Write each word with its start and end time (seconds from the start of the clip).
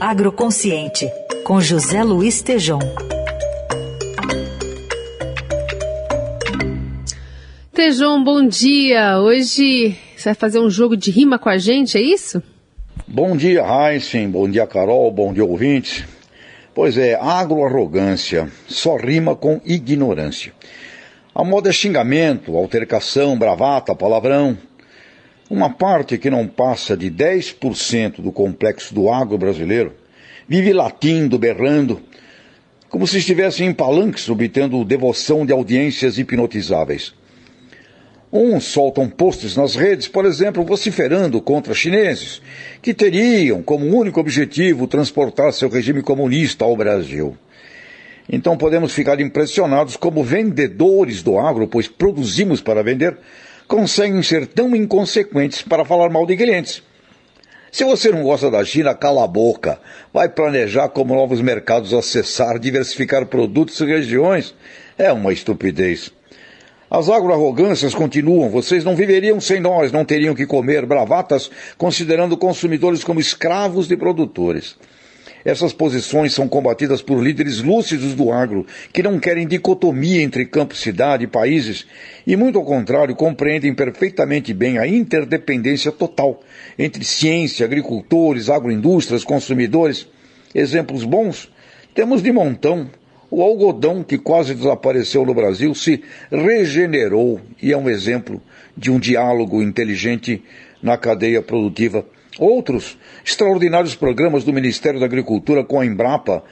Agroconsciente, 0.00 1.08
com 1.44 1.60
José 1.60 2.02
Luiz 2.02 2.42
Tejom. 2.42 2.80
Tejom, 7.72 8.22
bom 8.24 8.46
dia. 8.46 9.18
Hoje 9.20 9.96
você 10.16 10.30
vai 10.30 10.34
fazer 10.34 10.58
um 10.58 10.68
jogo 10.68 10.96
de 10.96 11.10
rima 11.10 11.38
com 11.38 11.48
a 11.48 11.58
gente, 11.58 11.96
é 11.96 12.02
isso? 12.02 12.42
Bom 13.06 13.36
dia, 13.36 13.62
Heisen. 13.62 14.28
Bom 14.28 14.48
dia, 14.48 14.66
Carol. 14.66 15.10
Bom 15.12 15.32
dia, 15.32 15.44
ouvintes. 15.44 16.04
Pois 16.74 16.98
é, 16.98 17.14
agroarrogância 17.14 18.50
só 18.66 18.96
rima 18.96 19.36
com 19.36 19.60
ignorância. 19.64 20.52
A 21.32 21.44
moda 21.44 21.70
é 21.70 21.72
xingamento, 21.72 22.56
altercação, 22.56 23.38
bravata, 23.38 23.94
palavrão. 23.94 24.58
Uma 25.50 25.68
parte 25.68 26.16
que 26.16 26.30
não 26.30 26.46
passa 26.46 26.96
de 26.96 27.10
10% 27.10 28.22
do 28.22 28.32
complexo 28.32 28.94
do 28.94 29.10
agro 29.10 29.36
brasileiro 29.36 29.92
vive 30.48 30.72
latindo, 30.72 31.38
berrando, 31.38 32.02
como 32.88 33.06
se 33.06 33.18
estivesse 33.18 33.62
em 33.62 33.72
palanques 33.72 34.28
obtendo 34.28 34.84
devoção 34.84 35.44
de 35.44 35.52
audiências 35.52 36.18
hipnotizáveis. 36.18 37.14
Uns 38.32 38.64
soltam 38.64 39.08
posts 39.08 39.54
nas 39.56 39.76
redes, 39.76 40.08
por 40.08 40.24
exemplo, 40.24 40.64
vociferando 40.64 41.40
contra 41.40 41.74
chineses, 41.74 42.42
que 42.82 42.92
teriam 42.92 43.62
como 43.62 43.86
único 43.86 44.18
objetivo 44.18 44.88
transportar 44.88 45.52
seu 45.52 45.68
regime 45.68 46.02
comunista 46.02 46.64
ao 46.64 46.76
Brasil. 46.76 47.36
Então 48.28 48.56
podemos 48.56 48.92
ficar 48.92 49.20
impressionados 49.20 49.96
como 49.96 50.24
vendedores 50.24 51.22
do 51.22 51.38
agro, 51.38 51.68
pois 51.68 51.86
produzimos 51.86 52.60
para 52.60 52.82
vender, 52.82 53.16
conseguem 53.66 54.22
ser 54.22 54.46
tão 54.46 54.74
inconsequentes 54.74 55.62
para 55.62 55.84
falar 55.84 56.10
mal 56.10 56.26
de 56.26 56.36
clientes. 56.36 56.82
Se 57.72 57.84
você 57.84 58.10
não 58.10 58.22
gosta 58.22 58.50
da 58.50 58.64
China, 58.64 58.94
cala 58.94 59.24
a 59.24 59.26
boca. 59.26 59.80
Vai 60.12 60.28
planejar 60.28 60.88
como 60.90 61.14
novos 61.14 61.40
mercados 61.40 61.92
acessar, 61.92 62.58
diversificar 62.58 63.26
produtos 63.26 63.80
e 63.80 63.84
regiões. 63.84 64.54
É 64.96 65.12
uma 65.12 65.32
estupidez. 65.32 66.12
As 66.88 67.08
agroarrogâncias 67.08 67.92
continuam. 67.92 68.48
Vocês 68.48 68.84
não 68.84 68.94
viveriam 68.94 69.40
sem 69.40 69.58
nós, 69.58 69.90
não 69.90 70.04
teriam 70.04 70.36
que 70.36 70.46
comer 70.46 70.86
bravatas, 70.86 71.50
considerando 71.76 72.36
consumidores 72.36 73.02
como 73.02 73.18
escravos 73.18 73.88
de 73.88 73.96
produtores. 73.96 74.76
Essas 75.44 75.74
posições 75.74 76.32
são 76.32 76.48
combatidas 76.48 77.02
por 77.02 77.22
líderes 77.22 77.60
lúcidos 77.60 78.14
do 78.14 78.32
agro, 78.32 78.66
que 78.92 79.02
não 79.02 79.20
querem 79.20 79.46
dicotomia 79.46 80.22
entre 80.22 80.46
campo, 80.46 80.74
cidade 80.74 81.24
e 81.24 81.26
países, 81.28 81.86
e 82.26 82.34
muito 82.34 82.58
ao 82.58 82.64
contrário, 82.64 83.14
compreendem 83.14 83.74
perfeitamente 83.74 84.54
bem 84.54 84.78
a 84.78 84.86
interdependência 84.86 85.92
total 85.92 86.40
entre 86.78 87.04
ciência, 87.04 87.66
agricultores, 87.66 88.48
agroindústrias, 88.48 89.22
consumidores. 89.22 90.08
Exemplos 90.54 91.04
bons 91.04 91.52
temos 91.94 92.22
de 92.22 92.32
montão. 92.32 92.90
O 93.30 93.42
algodão, 93.42 94.02
que 94.02 94.16
quase 94.16 94.54
desapareceu 94.54 95.26
no 95.26 95.34
Brasil, 95.34 95.74
se 95.74 96.02
regenerou 96.30 97.40
e 97.60 97.72
é 97.72 97.76
um 97.76 97.90
exemplo 97.90 98.40
de 98.76 98.90
um 98.90 98.98
diálogo 98.98 99.60
inteligente 99.60 100.42
na 100.80 100.96
cadeia 100.96 101.42
produtiva 101.42 102.06
Outros 102.38 102.98
extraordinários 103.24 103.94
programas 103.94 104.42
do 104.42 104.52
Ministério 104.52 104.98
da 104.98 105.06
Agricultura 105.06 105.62
com 105.62 105.78
a 105.78 105.86
Embrapa, 105.86 106.42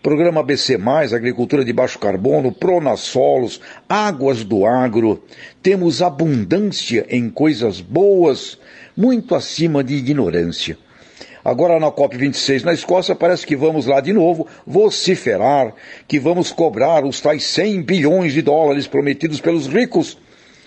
Programa 0.00 0.40
BC+, 0.42 0.78
Agricultura 1.14 1.64
de 1.64 1.72
Baixo 1.72 1.98
Carbono, 1.98 2.54
Solos, 2.96 3.60
Águas 3.88 4.44
do 4.44 4.64
Agro. 4.64 5.22
Temos 5.60 6.00
abundância 6.00 7.04
em 7.08 7.28
coisas 7.28 7.80
boas, 7.80 8.56
muito 8.96 9.34
acima 9.34 9.82
de 9.82 9.94
ignorância. 9.94 10.78
Agora 11.44 11.80
na 11.80 11.90
COP26 11.90 12.62
na 12.62 12.72
Escócia 12.72 13.14
parece 13.16 13.44
que 13.44 13.56
vamos 13.56 13.86
lá 13.86 14.00
de 14.00 14.12
novo 14.12 14.46
vociferar 14.64 15.74
que 16.06 16.20
vamos 16.20 16.52
cobrar 16.52 17.04
os 17.04 17.20
tais 17.20 17.42
100 17.42 17.82
bilhões 17.82 18.32
de 18.32 18.42
dólares 18.42 18.86
prometidos 18.86 19.40
pelos 19.40 19.66
ricos. 19.66 20.14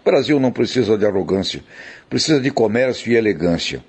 O 0.00 0.04
Brasil 0.04 0.38
não 0.38 0.52
precisa 0.52 0.96
de 0.96 1.04
arrogância, 1.04 1.60
precisa 2.08 2.40
de 2.40 2.52
comércio 2.52 3.10
e 3.10 3.16
elegância 3.16 3.82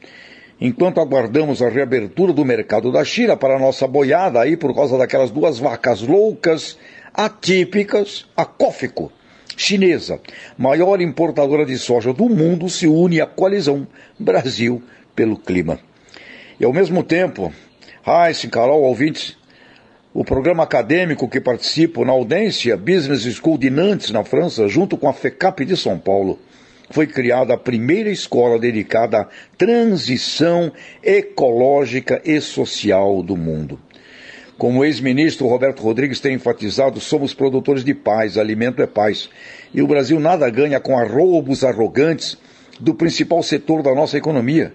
enquanto 0.62 1.02
aguardamos 1.02 1.64
a 1.64 1.70
reabertura 1.70 2.32
do 2.32 2.46
mercado 2.46 2.92
da 2.92 3.04
China 3.04 3.36
para 3.36 3.56
a 3.56 3.60
nossa 3.60 3.88
boiada 3.88 4.40
aí 4.40 4.56
por 4.56 4.76
causa 4.76 4.96
daquelas 4.96 5.32
duas 5.32 5.58
vacas 5.58 6.02
loucas, 6.02 6.78
atípicas, 7.12 8.28
a 8.38 8.46
Cófico, 8.46 9.12
chinesa, 9.58 10.22
maior 10.56 11.02
importadora 11.02 11.66
de 11.66 11.78
soja 11.80 12.14
do 12.14 12.30
mundo, 12.30 12.70
se 12.70 12.86
une 12.86 13.20
à 13.20 13.26
coalizão 13.26 13.88
Brasil 14.20 14.84
pelo 15.16 15.36
clima. 15.36 15.80
E 16.60 16.64
ao 16.64 16.72
mesmo 16.72 17.04
tempo, 17.04 17.52
Heisen, 18.06 18.52
Carol, 18.52 18.84
ouvintes, 18.84 19.36
o 20.14 20.24
programa 20.24 20.64
acadêmico 20.64 21.28
que 21.28 21.42
participo 21.42 22.06
na 22.06 22.12
Audência 22.12 22.78
Business 22.78 23.24
School 23.24 23.58
de 23.58 23.70
Nantes, 23.72 24.12
na 24.12 24.24
França, 24.24 24.68
junto 24.68 24.96
com 24.96 25.10
a 25.10 25.14
FECAP 25.14 25.66
de 25.66 25.76
São 25.76 25.98
Paulo, 25.98 26.38
foi 26.92 27.08
criada 27.08 27.54
a 27.54 27.58
primeira 27.58 28.10
escola 28.10 28.60
dedicada 28.60 29.22
à 29.22 29.28
transição 29.58 30.72
ecológica 31.04 32.22
e 32.24 32.40
social 32.40 33.24
do 33.24 33.36
mundo. 33.36 33.80
Como 34.58 34.82
o 34.82 34.86
ex-ministro 34.86 35.48
Roberto 35.48 35.82
Rodrigues 35.82 36.20
tem 36.20 36.36
enfatizado, 36.36 37.00
somos 37.00 37.34
produtores 37.34 37.84
de 37.84 37.96
paz, 37.96 38.38
alimento 38.38 38.82
é 38.82 38.86
paz. 38.86 39.28
E 39.74 39.82
o 39.82 39.88
Brasil 39.88 40.20
nada 40.20 40.48
ganha 40.52 40.80
com 40.80 41.00
arroubos 41.00 41.64
arrogantes 41.64 42.38
do 42.80 42.94
principal 42.94 43.42
setor 43.42 43.82
da 43.82 43.96
nossa 43.96 44.18
economia. 44.18 44.72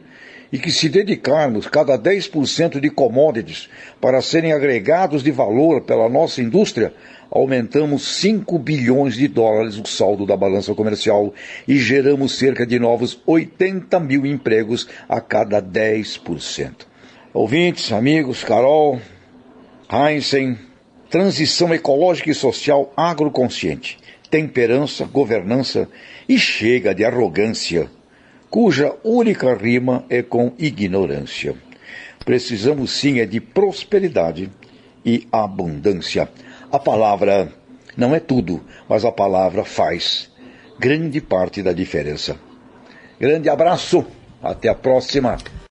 E 0.53 0.59
que 0.59 0.71
se 0.71 0.89
dedicarmos 0.89 1.67
cada 1.67 1.99
10% 1.99 2.79
de 2.79 2.89
commodities 2.89 3.69
para 4.01 4.23
serem 4.23 4.53
agregados 4.53 5.23
de 5.23 5.31
valor 5.31 5.83
pela 5.83 6.09
nossa 6.09 6.41
indústria, 6.41 6.93
aumentamos 7.31 8.17
5 8.21 8.59
bilhões 8.59 9.15
de 9.15 9.29
dólares 9.29 9.77
o 9.77 9.87
saldo 9.87 10.25
da 10.25 10.37
balança 10.37 10.75
comercial 10.75 11.35
e 11.67 11.79
geramos 11.79 12.39
cerca 12.39 12.67
de 12.67 12.79
novos 12.79 13.21
80 13.27 13.99
mil 14.01 14.25
empregos 14.25 14.89
a 15.09 15.21
cada 15.21 15.61
10%. 15.61 16.87
Ouvintes, 17.35 17.93
amigos, 17.93 18.45
Carol, 18.45 19.01
Heinzen, 19.91 20.59
transição 21.11 21.73
ecológica 21.75 22.31
e 22.31 22.35
social 22.35 22.93
agroconsciente, 22.97 23.99
temperança, 24.31 25.05
governança 25.05 25.89
e 26.29 26.39
chega 26.39 26.95
de 26.95 27.05
arrogância, 27.05 27.91
cuja 28.51 28.95
única 29.05 29.55
rima 29.55 30.05
é 30.09 30.23
com 30.23 30.53
ignorância. 30.59 31.55
Precisamos 32.25 32.91
sim 32.91 33.21
é 33.21 33.27
de 33.27 33.41
prosperidade 33.41 34.51
e 35.05 35.27
abundância. 35.31 36.29
A 36.71 36.79
palavra 36.79 37.53
não 37.97 38.15
é 38.15 38.21
tudo, 38.21 38.62
mas 38.89 39.05
a 39.05 39.12
palavra 39.12 39.65
faz 39.65 40.31
grande 40.79 41.21
parte 41.21 41.62
da 41.62 41.73
diferença. 41.73 42.37
Grande 43.19 43.49
abraço, 43.49 44.05
até 44.43 44.69
a 44.69 44.75
próxima. 44.75 45.39